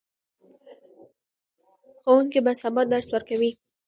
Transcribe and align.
ښوونکي 2.01 2.39
به 2.45 2.51
سبا 2.61 2.81
درس 2.91 3.07
ورکوي. 3.11 3.51